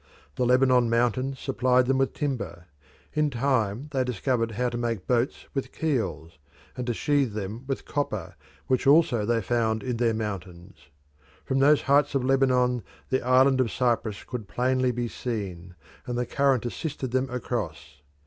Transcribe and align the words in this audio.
The 0.35 0.47
Lebanon 0.47 0.89
mountains 0.89 1.37
supplied 1.39 1.85
them 1.85 1.99
with 1.99 2.15
timber; 2.15 2.65
in 3.13 3.29
time 3.29 3.87
they 3.91 4.03
discovered 4.03 4.49
how 4.53 4.67
to 4.69 4.75
make 4.75 5.05
boats 5.05 5.45
with 5.53 5.71
keels, 5.71 6.39
and 6.75 6.87
to 6.87 6.93
sheathe 6.95 7.33
them 7.33 7.65
with 7.67 7.85
copper, 7.85 8.33
which 8.65 8.87
also 8.87 9.27
they 9.27 9.43
found 9.43 9.83
in 9.83 9.97
their 9.97 10.15
mountains. 10.15 10.87
From 11.45 11.59
those 11.59 11.83
heights 11.83 12.15
of 12.15 12.23
Lebanon 12.25 12.81
the 13.09 13.21
island 13.21 13.61
of 13.61 13.71
Cyprus 13.71 14.23
could 14.23 14.47
plainly 14.47 14.89
be 14.91 15.07
seen, 15.07 15.75
and 16.07 16.17
the 16.17 16.25
current 16.25 16.65
assisted 16.65 17.11
them 17.11 17.29
across. 17.29 18.01